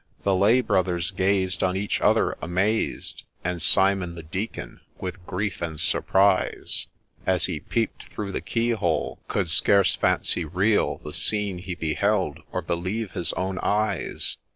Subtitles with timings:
[0.23, 5.79] The lay brothers gazed on each other, amazed; And Simon the Deacon, with grief and
[5.79, 6.87] surprise,
[7.27, 12.39] As he peep'd through the key hole, could scarce fancy real The scene he beheld,
[12.51, 14.37] or believe his own eyes.